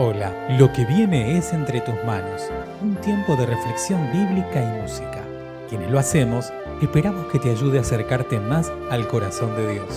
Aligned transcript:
Hola, 0.00 0.46
lo 0.60 0.72
que 0.72 0.84
viene 0.84 1.36
es 1.36 1.52
entre 1.52 1.80
tus 1.80 1.96
manos, 2.04 2.42
un 2.80 2.94
tiempo 3.00 3.34
de 3.34 3.46
reflexión 3.46 4.00
bíblica 4.12 4.62
y 4.62 4.80
música. 4.80 5.24
Quienes 5.68 5.90
lo 5.90 5.98
hacemos, 5.98 6.52
esperamos 6.80 7.26
que 7.32 7.40
te 7.40 7.50
ayude 7.50 7.78
a 7.78 7.80
acercarte 7.80 8.38
más 8.38 8.70
al 8.90 9.08
corazón 9.08 9.56
de 9.56 9.72
Dios. 9.72 9.88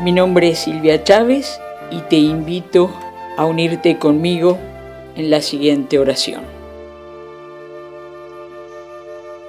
Mi 0.00 0.10
nombre 0.10 0.48
es 0.48 0.58
Silvia 0.58 1.04
Chávez 1.04 1.60
y 1.92 2.00
te 2.00 2.16
invito 2.16 2.92
a 3.36 3.44
unirte 3.44 4.00
conmigo 4.00 4.58
en 5.14 5.30
la 5.30 5.42
siguiente 5.42 6.00
oración. 6.00 6.42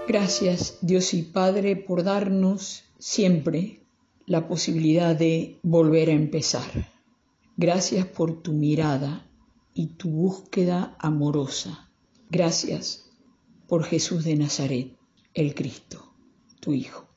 Gracias 0.08 0.78
Dios 0.82 1.12
y 1.16 1.24
Padre 1.24 1.76
por 1.76 2.04
darnos 2.04 2.84
siempre 3.00 3.79
la 4.30 4.48
posibilidad 4.48 5.16
de 5.16 5.60
volver 5.64 6.10
a 6.10 6.14
empezar. 6.14 6.70
Gracias 7.58 8.06
por 8.06 8.44
tu 8.44 8.54
mirada 8.54 9.26
y 9.74 9.88
tu 9.96 10.12
búsqueda 10.12 10.96
amorosa. 11.00 11.90
Gracias 12.30 13.10
por 13.68 13.84
Jesús 13.84 14.24
de 14.24 14.36
Nazaret, 14.36 14.96
el 15.34 15.56
Cristo, 15.56 16.14
tu 16.60 16.74
Hijo. 16.74 17.08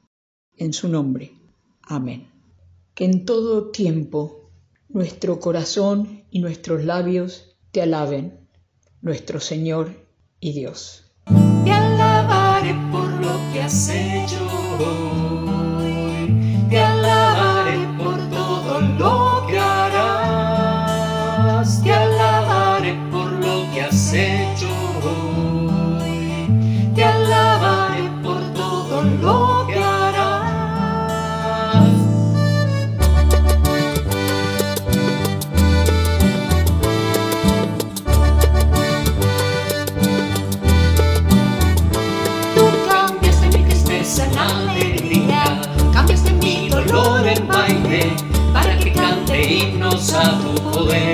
En 0.56 0.72
su 0.72 0.88
nombre. 0.88 1.32
Amén. 1.82 2.30
Que 2.94 3.04
en 3.04 3.26
todo 3.26 3.70
tiempo 3.70 4.50
nuestro 4.88 5.38
corazón 5.38 6.24
y 6.30 6.40
nuestros 6.40 6.82
labios 6.82 7.58
te 7.72 7.82
alaben, 7.82 8.48
nuestro 9.02 9.38
Señor 9.38 10.08
y 10.40 10.54
Dios. 10.54 11.12
Te 11.26 11.72
alabaré 11.72 12.74
por 12.90 13.06
lo 13.06 13.38
que 13.52 13.60
a 50.58 51.11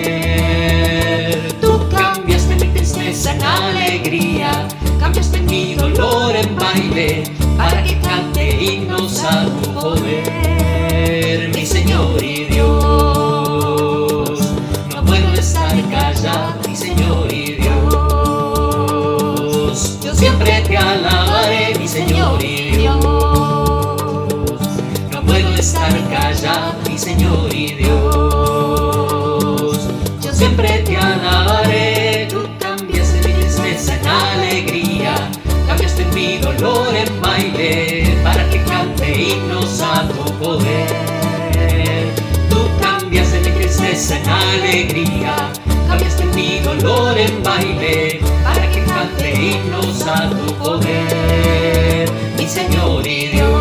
para 38.22 38.48
que 38.50 38.62
cante 38.64 39.22
himnos 39.22 39.80
a 39.80 40.06
tu 40.08 40.24
poder. 40.34 42.12
Tú 42.50 42.58
cambiaste 42.80 43.40
mi 43.40 43.50
tristeza 43.58 44.18
en 44.18 44.28
alegría, 44.28 45.34
cambiaste 45.88 46.24
mi 46.36 46.58
dolor 46.61 47.17
en 47.17 47.42
baile 47.42 48.20
para 48.44 48.70
que 48.70 48.83
cante 48.84 49.27
himnos 49.33 50.06
a 50.06 50.28
tu 50.30 50.52
poder. 50.62 52.11
Mi 52.36 52.46
Señor 52.46 53.06
y 53.06 53.28
Dios, 53.28 53.58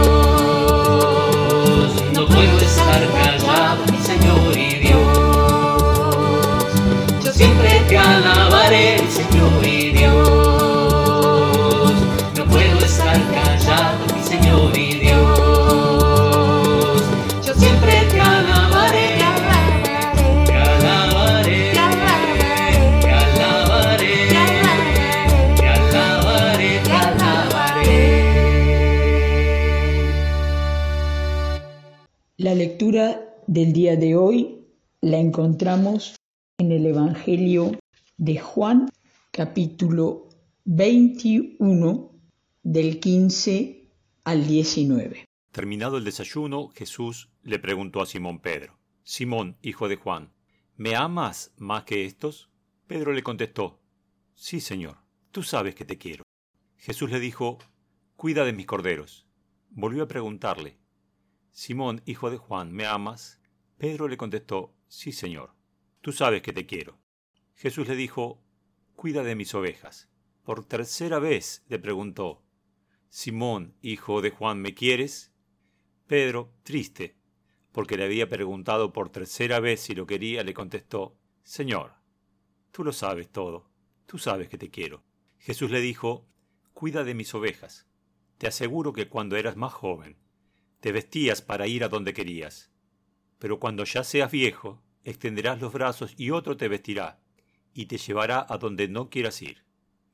del 33.48 33.72
día 33.72 33.96
de 33.96 34.16
hoy 34.18 34.68
la 35.00 35.18
encontramos 35.18 36.16
en 36.58 36.74
el 36.74 36.86
Evangelio 36.86 37.80
de 38.18 38.38
Juan, 38.38 38.90
capítulo 39.32 40.28
21, 40.66 42.12
del 42.64 43.00
15 43.00 43.90
al 44.26 44.46
19. 44.46 45.26
Terminado 45.54 45.98
el 45.98 46.04
desayuno, 46.04 46.68
Jesús 46.76 47.30
le 47.42 47.58
preguntó 47.58 48.02
a 48.02 48.06
Simón 48.06 48.40
Pedro, 48.40 48.78
Simón, 49.04 49.58
hijo 49.62 49.88
de 49.88 49.96
Juan, 49.96 50.34
¿me 50.76 50.96
amas 50.96 51.54
más 51.58 51.86
que 51.86 52.04
estos? 52.04 52.50
Pedro 52.86 53.14
le 53.14 53.24
contestó, 53.24 53.80
Sí, 54.36 54.60
Señor, 54.60 54.98
tú 55.32 55.42
sabes 55.42 55.74
que 55.74 55.86
te 55.86 55.98
quiero. 55.98 56.24
Jesús 56.76 57.10
le 57.10 57.22
dijo, 57.22 57.60
Cuida 58.18 58.44
de 58.44 58.54
mis 58.54 58.66
corderos. 58.66 59.26
Volvió 59.70 60.04
a 60.04 60.08
preguntarle, 60.08 60.80
Simón, 61.52 62.04
hijo 62.06 62.30
de 62.30 62.38
Juan, 62.38 62.72
¿me 62.72 62.86
amas? 62.86 63.37
Pedro 63.78 64.08
le 64.08 64.18
contestó, 64.18 64.74
Sí, 64.88 65.12
Señor, 65.12 65.54
tú 66.02 66.12
sabes 66.12 66.42
que 66.42 66.54
te 66.54 66.66
quiero. 66.66 67.00
Jesús 67.54 67.88
le 67.88 67.96
dijo, 67.96 68.44
Cuida 68.96 69.24
de 69.24 69.36
mis 69.36 69.54
ovejas. 69.54 70.10
Por 70.44 70.66
tercera 70.66 71.20
vez 71.20 71.64
le 71.68 71.78
preguntó, 71.78 72.44
Simón, 73.10 73.76
hijo 73.82 74.22
de 74.22 74.32
Juan, 74.32 74.62
¿me 74.62 74.74
quieres? 74.74 75.32
Pedro, 76.08 76.54
triste, 76.64 77.18
porque 77.72 77.98
le 77.98 78.06
había 78.06 78.28
preguntado 78.28 78.94
por 78.94 79.10
tercera 79.10 79.60
vez 79.60 79.82
si 79.82 79.94
lo 79.94 80.08
quería, 80.08 80.44
le 80.44 80.54
contestó, 80.54 81.18
Señor, 81.44 81.94
tú 82.72 82.84
lo 82.84 82.94
sabes 82.94 83.30
todo, 83.30 83.70
tú 84.06 84.18
sabes 84.18 84.50
que 84.50 84.58
te 84.58 84.72
quiero. 84.72 85.04
Jesús 85.38 85.70
le 85.70 85.82
dijo, 85.82 86.28
Cuida 86.74 87.04
de 87.04 87.14
mis 87.14 87.34
ovejas. 87.36 87.88
Te 88.38 88.48
aseguro 88.48 88.94
que 88.94 89.10
cuando 89.10 89.36
eras 89.36 89.58
más 89.58 89.74
joven, 89.74 90.18
te 90.80 90.92
vestías 90.92 91.42
para 91.42 91.68
ir 91.68 91.84
a 91.84 91.90
donde 91.90 92.14
querías. 92.14 92.72
Pero 93.40 93.60
cuando 93.60 93.84
ya 93.84 94.04
seas 94.04 94.32
viejo, 94.32 94.82
extenderás 95.04 95.62
los 95.62 95.74
brazos 95.74 96.14
y 96.18 96.32
otro 96.32 96.58
te 96.58 96.68
vestirá, 96.68 97.20
y 97.74 97.86
te 97.86 97.98
llevará 97.98 98.46
a 98.50 98.58
donde 98.58 98.88
no 98.88 99.10
quieras 99.10 99.42
ir. 99.42 99.64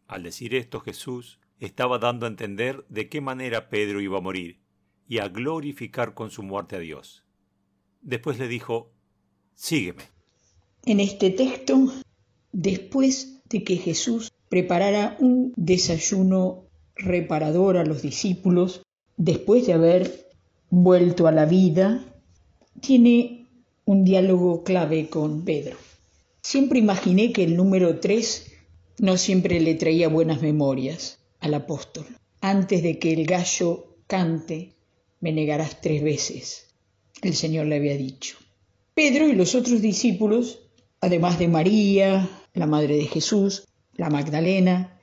Al 0.08 0.24
decir 0.24 0.54
esto 0.54 0.80
Jesús 0.80 1.40
estaba 1.60 1.98
dando 1.98 2.26
a 2.26 2.30
entender 2.30 2.86
de 2.90 3.10
qué 3.10 3.22
manera 3.22 3.70
Pedro 3.70 4.02
iba 4.02 4.18
a 4.18 4.22
morir, 4.22 4.60
y 5.08 5.20
a 5.20 5.30
glorificar 5.30 6.14
con 6.14 6.30
su 6.30 6.44
muerte 6.44 6.76
a 6.76 6.80
Dios. 6.80 7.24
Después 8.02 8.38
le 8.40 8.48
dijo, 8.48 8.92
Sígueme. 9.56 10.04
En 10.86 11.00
este 11.00 11.30
texto, 11.30 11.94
después 12.52 13.42
de 13.50 13.64
que 13.64 13.78
Jesús 13.78 14.32
preparara 14.50 15.16
un 15.20 15.54
desayuno 15.56 16.66
reparador 16.96 17.78
a 17.78 17.86
los 17.86 18.02
discípulos, 18.02 18.84
después 19.18 19.66
de 19.66 19.74
haber 19.74 20.30
vuelto 20.70 21.28
a 21.28 21.32
la 21.32 21.46
vida, 21.46 22.13
tiene 22.82 23.48
un 23.86 24.04
diálogo 24.04 24.64
clave 24.64 25.10
con 25.10 25.44
Pedro. 25.44 25.78
Siempre 26.42 26.80
imaginé 26.80 27.32
que 27.32 27.44
el 27.44 27.56
número 27.56 28.00
tres 28.00 28.52
no 29.00 29.18
siempre 29.18 29.60
le 29.60 29.76
traía 29.76 30.08
buenas 30.08 30.42
memorias 30.42 31.20
al 31.40 31.54
apóstol. 31.54 32.06
Antes 32.42 32.84
de 32.84 33.00
que 33.00 33.14
el 33.14 33.26
gallo 33.26 33.98
cante, 34.08 34.74
me 35.20 35.32
negarás 35.32 35.82
tres 35.82 36.04
veces, 36.04 36.76
el 37.22 37.34
Señor 37.34 37.68
le 37.68 37.78
había 37.78 37.96
dicho. 37.96 38.38
Pedro 38.94 39.28
y 39.28 39.34
los 39.34 39.56
otros 39.56 39.82
discípulos, 39.82 40.60
además 41.00 41.40
de 41.40 41.48
María, 41.48 42.30
la 42.54 42.68
madre 42.68 42.98
de 42.98 43.06
Jesús, 43.06 43.66
la 43.96 44.10
Magdalena, 44.10 45.00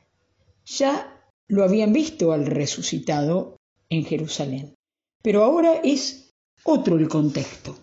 ya 0.65 1.33
lo 1.49 1.65
habían 1.65 1.93
visto 1.93 2.33
al 2.33 2.47
resucitado 2.47 3.57
en 3.89 4.05
Jerusalén. 4.05 4.75
Pero 5.23 5.43
ahora 5.43 5.81
es 5.83 6.30
otro 6.65 6.97
el 6.97 7.09
contexto. 7.09 7.77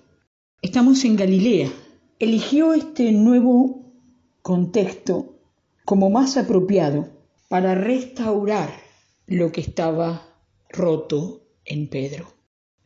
Estamos 0.62 1.04
en 1.06 1.16
Galilea. 1.16 1.72
Eligió 2.20 2.74
este 2.74 3.12
nuevo 3.12 3.92
contexto 4.42 5.36
como 5.86 6.10
más 6.10 6.38
apropiado 6.38 7.10
para 7.48 7.76
restaurar 7.76 8.70
lo 9.26 9.52
que 9.52 9.62
estaba 9.62 10.28
roto 10.70 11.42
en 11.66 11.88
Pedro. 11.88 12.34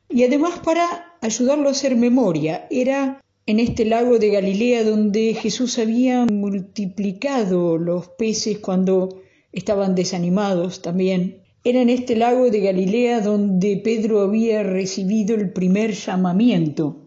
Y 0.10 0.24
además 0.24 0.60
para 0.60 1.16
ayudarlo 1.22 1.70
a 1.70 1.72
hacer 1.72 1.96
memoria. 1.96 2.68
Era 2.70 3.22
en 3.46 3.60
este 3.60 3.86
lago 3.86 4.20
de 4.20 4.30
Galilea 4.30 4.84
donde 4.84 5.34
Jesús 5.34 5.80
había 5.80 6.26
multiplicado 6.26 7.78
los 7.78 8.10
peces 8.10 8.60
cuando 8.60 9.22
estaban 9.52 9.96
desanimados 9.96 10.82
también. 10.82 11.41
Era 11.64 11.82
en 11.82 11.90
este 11.90 12.16
lago 12.16 12.50
de 12.50 12.60
Galilea 12.60 13.22
donde 13.22 13.78
Pedro 13.78 14.22
había 14.22 14.64
recibido 14.64 15.36
el 15.36 15.54
primer 15.54 15.94
llamamiento 15.94 16.98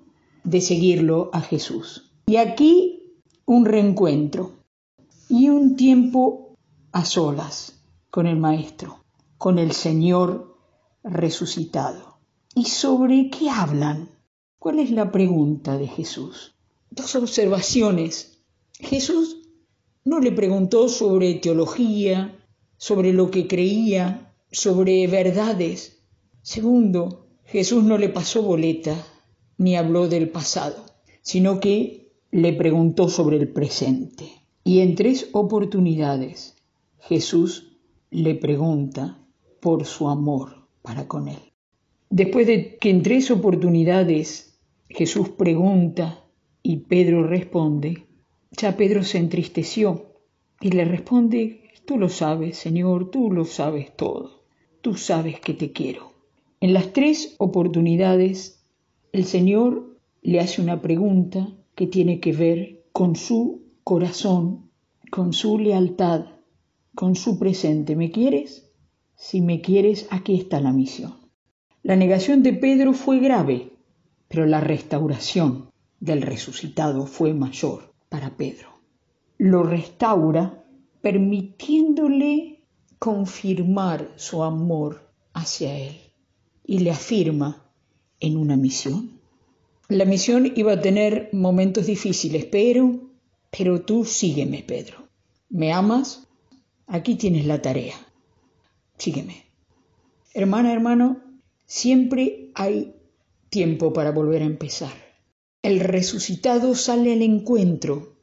de 0.45 0.61
seguirlo 0.61 1.31
a 1.33 1.41
Jesús. 1.41 2.13
Y 2.27 2.37
aquí 2.37 3.17
un 3.47 3.65
reencuentro 3.65 4.53
y 5.29 5.49
un 5.49 5.75
tiempo 5.75 6.55
a 6.93 7.05
solas 7.05 7.83
con 8.11 8.29
el 8.29 8.37
Maestro, 8.37 9.05
con 9.39 9.59
el 9.59 9.73
Señor 9.73 10.57
resucitado. 11.03 12.19
¿Y 12.55 12.67
sobre 12.67 13.31
qué 13.31 13.51
hablan? 13.51 14.09
¿Cuál 14.61 14.79
es 14.79 14.93
la 14.93 15.11
pregunta 15.11 15.77
de 15.77 15.89
Jesús? 15.89 16.55
Dos 16.91 17.17
observaciones. 17.17 18.39
Jesús 18.79 19.39
no 20.05 20.21
le 20.21 20.31
preguntó 20.31 20.89
sobre 20.89 21.35
teología, 21.35 22.39
sobre 22.77 23.13
lo 23.13 23.33
que 23.33 23.49
creía, 23.49 24.34
sobre 24.55 25.07
verdades. 25.09 26.01
Segundo, 26.43 27.27
Jesús 27.45 27.83
no 27.83 27.99
le 27.99 28.09
pasó 28.09 28.43
boleta 28.43 28.97
ni 29.59 29.77
habló 29.77 30.09
del 30.09 30.29
pasado, 30.31 30.77
sino 31.23 31.59
que 31.59 32.13
le 32.31 32.53
preguntó 32.53 33.09
sobre 33.09 33.37
el 33.37 33.49
presente. 33.49 34.31
Y 34.63 34.81
en 34.81 34.95
tres 34.95 35.29
oportunidades 35.33 36.57
Jesús 37.01 37.77
le 38.11 38.37
pregunta 38.37 39.19
por 39.61 39.85
su 39.87 40.09
amor 40.09 40.69
para 40.83 41.09
con 41.09 41.29
él. 41.29 41.53
Después 42.09 42.47
de 42.47 42.77
que 42.77 42.91
en 42.91 43.03
tres 43.03 43.31
oportunidades 43.31 44.61
Jesús 44.89 45.31
pregunta 45.31 46.25
y 46.63 46.77
Pedro 46.79 47.27
responde, 47.27 48.07
ya 48.53 48.77
Pedro 48.77 49.03
se 49.03 49.19
entristeció 49.19 50.13
y 50.61 50.71
le 50.71 50.85
responde, 50.85 51.65
tú 51.87 51.99
lo 51.99 52.09
sabes, 52.09 52.57
Señor, 52.57 53.11
tú 53.11 53.33
lo 53.33 53.45
sabes 53.45 53.95
todo, 53.97 54.44
tú 54.85 54.97
sabes 54.97 55.41
que 55.41 55.55
te 55.55 55.73
quiero. 55.73 56.13
En 56.61 56.75
las 56.75 56.93
tres 56.93 57.37
oportunidades 57.39 58.63
el 59.13 59.25
Señor 59.25 59.97
le 60.21 60.41
hace 60.41 60.61
una 60.61 60.83
pregunta 60.83 61.49
que 61.75 61.87
tiene 61.87 62.21
que 62.21 62.33
ver 62.35 62.85
con 62.93 63.17
su 63.17 63.63
corazón, 63.83 64.69
con 65.11 65.33
su 65.33 65.59
lealtad, 65.59 66.27
con 66.95 67.15
su 67.15 67.39
presente. 67.39 67.97
¿Me 67.97 68.11
quieres? 68.11 68.71
Si 69.17 69.41
me 69.41 69.63
quieres, 69.63 70.07
aquí 70.11 70.35
está 70.35 70.61
la 70.61 70.73
misión. 70.73 71.15
La 71.83 71.97
negación 71.97 72.43
de 72.43 72.53
Pedro 72.53 72.93
fue 72.93 73.21
grave, 73.21 73.71
pero 74.29 74.45
la 74.45 74.61
restauración 74.61 75.71
del 75.99 76.21
resucitado 76.21 77.07
fue 77.07 77.33
mayor 77.33 77.95
para 78.11 78.37
Pedro. 78.37 78.69
Lo 79.39 79.63
restaura 79.63 80.63
permitiéndole 81.01 82.54
confirmar 83.05 84.11
su 84.17 84.43
amor 84.43 85.11
hacia 85.35 85.77
él 85.79 85.97
y 86.65 86.79
le 86.79 86.91
afirma 86.91 87.71
en 88.19 88.39
una 88.39 88.57
misión. 88.57 89.21
La 89.89 90.07
misión 90.07 90.53
iba 90.57 90.73
a 90.73 90.81
tener 90.81 91.29
momentos 91.33 91.85
difíciles, 91.87 92.47
pero, 92.47 93.11
pero 93.51 93.83
tú 93.83 94.07
sígueme, 94.07 94.65
Pedro. 94.67 95.09
¿Me 95.51 95.73
amas? 95.73 96.27
Aquí 96.87 97.17
tienes 97.17 97.45
la 97.45 97.61
tarea. 97.61 97.95
Sígueme. 98.97 99.45
Hermana, 100.33 100.73
hermano, 100.73 101.25
Siempre 101.67 102.51
hay 102.55 102.95
tiempo 103.49 103.93
para 103.93 104.13
volver 104.13 104.43
a 104.43 104.47
empezar. 104.47 104.93
El 105.63 105.81
resucitado 105.81 106.75
sale 106.75 107.15
al 107.15 107.23
encuentro 107.23 108.14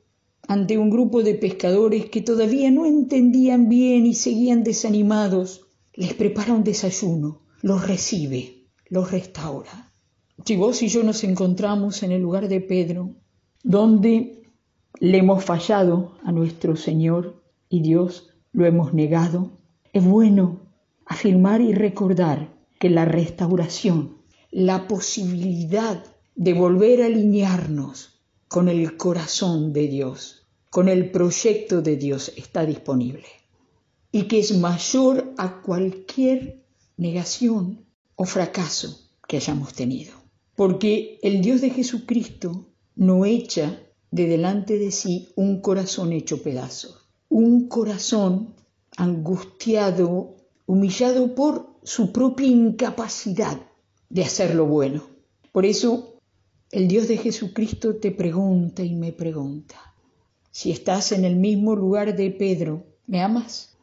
ante 0.52 0.78
un 0.78 0.90
grupo 0.90 1.24
de 1.24 1.36
pescadores 1.36 2.10
que 2.10 2.22
todavía 2.22 2.70
no 2.72 2.86
entendían 2.86 3.70
bien 3.70 4.06
y 4.06 4.14
seguían 4.14 4.66
desanimados. 4.66 5.66
Les 5.94 6.14
prepara 6.14 6.52
un 6.52 6.66
desayuno, 6.66 7.44
los 7.62 7.88
recibe, 7.88 8.68
los 8.90 9.12
restaura. 9.12 9.94
Si 10.44 10.58
vos 10.58 10.84
y 10.84 10.90
yo 10.90 11.04
nos 11.04 11.24
encontramos 11.24 12.04
en 12.04 12.12
el 12.12 12.22
lugar 12.22 12.50
de 12.50 12.60
Pedro, 12.60 13.16
donde 13.64 14.44
le 15.00 15.20
hemos 15.20 15.42
fallado 15.46 16.18
a 16.22 16.34
nuestro 16.34 16.76
Señor 16.76 17.42
y 17.70 17.82
Dios 17.82 18.34
lo 18.52 18.66
hemos 18.66 18.94
negado, 18.94 19.52
es 19.94 20.04
bueno 20.04 20.64
afirmar 21.06 21.62
y 21.62 21.74
recordar 21.74 22.54
que 22.78 22.90
la 22.90 23.06
restauración, 23.06 24.18
la 24.52 24.90
posibilidad 24.90 26.04
de 26.36 26.54
volver 26.54 27.04
a 27.04 27.06
alinearnos 27.06 28.22
con 28.50 28.68
el 28.68 28.98
corazón 28.98 29.72
de 29.72 29.88
Dios, 29.88 30.41
con 30.72 30.88
el 30.88 31.12
proyecto 31.12 31.82
de 31.82 31.98
Dios 31.98 32.32
está 32.38 32.66
disponible 32.66 33.26
y 34.10 34.24
que 34.24 34.40
es 34.40 34.58
mayor 34.58 35.34
a 35.38 35.62
cualquier 35.62 36.64
negación 36.96 37.86
o 38.16 38.24
fracaso 38.24 39.10
que 39.28 39.36
hayamos 39.36 39.74
tenido. 39.74 40.14
Porque 40.56 41.20
el 41.24 41.42
Dios 41.42 41.60
de 41.60 41.72
Jesucristo 41.72 42.68
no 42.96 43.26
echa 43.26 43.82
de 44.12 44.28
delante 44.28 44.80
de 44.80 44.92
sí 44.92 45.34
un 45.36 45.60
corazón 45.60 46.14
hecho 46.14 46.42
pedazos, 46.42 47.10
un 47.28 47.68
corazón 47.68 48.56
angustiado, 48.96 50.38
humillado 50.68 51.36
por 51.36 51.68
su 51.84 52.14
propia 52.14 52.48
incapacidad 52.48 53.60
de 54.10 54.24
hacer 54.24 54.56
lo 54.56 54.68
bueno. 54.68 55.04
Por 55.52 55.66
eso 55.66 56.16
el 56.72 56.88
Dios 56.88 57.10
de 57.10 57.18
Jesucristo 57.18 57.98
te 57.98 58.12
pregunta 58.12 58.84
y 58.84 58.96
me 58.96 59.12
pregunta, 59.12 59.91
si 60.52 60.72
estás 60.72 61.14
en 61.14 61.24
el 61.24 61.38
mismo 61.38 61.76
lugar 61.76 62.16
de 62.16 62.30
Pedro, 62.30 62.84
¿me 63.08 63.22
amas? 63.22 63.78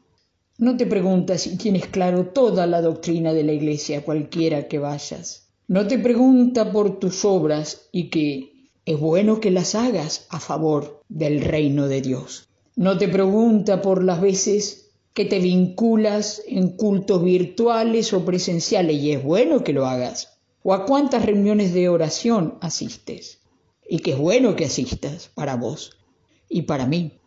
No 0.58 0.76
te 0.76 0.86
pregunta 0.86 1.38
si 1.38 1.56
tienes 1.56 1.86
claro 1.86 2.26
toda 2.26 2.66
la 2.66 2.82
doctrina 2.82 3.32
de 3.32 3.42
la 3.42 3.52
iglesia, 3.52 4.04
cualquiera 4.04 4.68
que 4.68 4.78
vayas. 4.78 5.48
No 5.66 5.86
te 5.86 5.98
pregunta 5.98 6.70
por 6.70 6.98
tus 6.98 7.24
obras 7.24 7.88
y 7.90 8.10
que 8.10 8.70
es 8.84 9.00
bueno 9.00 9.40
que 9.40 9.50
las 9.50 9.74
hagas 9.74 10.26
a 10.28 10.40
favor 10.40 11.04
del 11.08 11.40
reino 11.40 11.88
de 11.88 12.02
Dios. 12.02 12.48
No 12.76 12.98
te 12.98 13.08
pregunta 13.08 13.80
por 13.80 14.04
las 14.04 14.20
veces 14.20 14.90
que 15.14 15.24
te 15.24 15.38
vinculas 15.38 16.42
en 16.46 16.76
cultos 16.76 17.24
virtuales 17.24 18.12
o 18.12 18.24
presenciales 18.24 18.96
y 18.96 19.12
es 19.12 19.22
bueno 19.22 19.64
que 19.64 19.72
lo 19.72 19.86
hagas. 19.86 20.38
O 20.62 20.74
a 20.74 20.84
cuántas 20.84 21.24
reuniones 21.24 21.72
de 21.72 21.88
oración 21.88 22.58
asistes. 22.60 23.38
Y 23.88 24.00
que 24.00 24.12
es 24.12 24.18
bueno 24.18 24.54
que 24.54 24.66
asistas 24.66 25.30
para 25.34 25.56
vos 25.56 25.97
y 26.48 26.62
para 26.62 26.86
mí. 26.86 27.18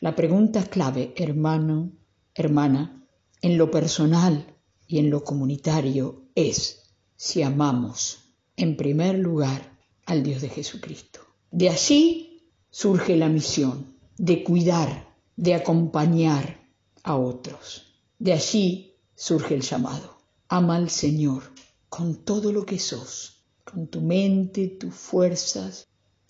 La 0.00 0.14
pregunta 0.16 0.64
clave, 0.64 1.14
hermano, 1.16 1.92
hermana, 2.34 3.06
en 3.40 3.58
lo 3.58 3.70
personal 3.70 4.46
y 4.86 4.98
en 4.98 5.10
lo 5.10 5.24
comunitario 5.24 6.22
es 6.34 6.94
si 7.16 7.42
amamos 7.42 8.34
en 8.56 8.76
primer 8.76 9.18
lugar 9.18 9.78
al 10.06 10.22
Dios 10.22 10.42
de 10.42 10.48
Jesucristo. 10.48 11.20
De 11.50 11.68
allí 11.68 12.42
surge 12.70 13.16
la 13.16 13.28
misión 13.28 13.96
de 14.16 14.42
cuidar, 14.44 15.14
de 15.36 15.54
acompañar, 15.54 16.62
a 17.02 17.16
otros. 17.16 17.94
De 18.18 18.32
allí 18.32 18.94
surge 19.14 19.54
el 19.54 19.62
llamado. 19.62 20.18
Ama 20.48 20.76
al 20.76 20.90
Señor 20.90 21.42
con 21.88 22.24
todo 22.24 22.52
lo 22.52 22.64
que 22.64 22.78
sos, 22.78 23.42
con 23.64 23.86
tu 23.88 24.00
mente, 24.00 24.68
tus 24.68 24.94
fuerzas, 24.94 25.86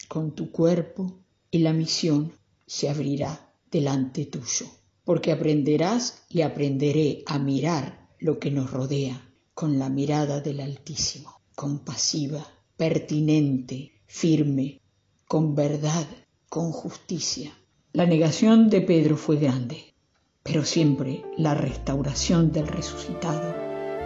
con 0.08 0.34
tu 0.34 0.50
cuerpo, 0.50 1.20
y 1.52 1.58
la 1.58 1.74
misión 1.74 2.32
se 2.66 2.88
abrirá 2.88 3.52
delante 3.70 4.24
tuyo, 4.24 4.66
porque 5.04 5.30
aprenderás 5.30 6.24
y 6.30 6.40
aprenderé 6.40 7.22
a 7.26 7.38
mirar 7.38 8.08
lo 8.18 8.38
que 8.38 8.50
nos 8.50 8.70
rodea 8.70 9.30
con 9.52 9.78
la 9.78 9.90
mirada 9.90 10.40
del 10.40 10.60
Altísimo, 10.60 11.42
compasiva, 11.54 12.44
pertinente, 12.76 13.92
firme, 14.06 14.80
con 15.28 15.54
verdad, 15.54 16.06
con 16.48 16.72
justicia. 16.72 17.52
La 17.92 18.06
negación 18.06 18.70
de 18.70 18.80
Pedro 18.80 19.18
fue 19.18 19.36
grande, 19.36 19.94
pero 20.42 20.64
siempre 20.64 21.22
la 21.36 21.54
restauración 21.54 22.50
del 22.50 22.66
resucitado 22.66 23.54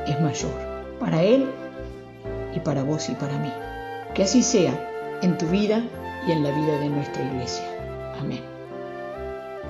es 0.05 0.21
mayor 0.21 0.99
para 0.99 1.23
Él 1.23 1.47
y 2.57 2.59
para 2.59 2.83
vos 2.83 3.09
y 3.09 3.15
para 3.15 3.38
mí. 3.38 3.53
Que 4.17 4.25
así 4.25 4.43
sea 4.43 5.21
en 5.23 5.38
tu 5.38 5.47
vida 5.47 5.88
y 6.26 6.33
en 6.33 6.42
la 6.42 6.50
vida 6.50 6.78
de 6.78 6.88
nuestra 6.88 7.23
iglesia. 7.23 7.64
Amén. 8.18 8.42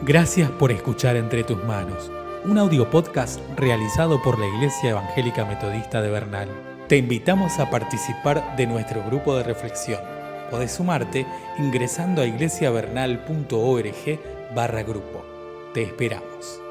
Gracias 0.02 0.50
por 0.50 0.72
escuchar 0.72 1.16
Entre 1.16 1.44
tus 1.44 1.62
manos, 1.64 2.10
un 2.44 2.58
audio 2.58 2.90
podcast 2.90 3.40
realizado 3.56 4.22
por 4.22 4.38
la 4.38 4.46
Iglesia 4.46 4.90
Evangélica 4.90 5.44
Metodista 5.44 6.02
de 6.02 6.10
Bernal. 6.10 6.48
Te 6.88 6.96
invitamos 6.96 7.58
a 7.58 7.70
participar 7.70 8.56
de 8.56 8.66
nuestro 8.66 9.02
grupo 9.04 9.36
de 9.36 9.42
reflexión 9.42 10.16
Podés 10.50 10.72
sumarte 10.72 11.26
ingresando 11.58 12.22
a 12.22 12.26
iglesiavernal.org 12.26 14.20
barra 14.54 14.82
grupo. 14.82 15.24
Te 15.74 15.82
esperamos. 15.82 16.65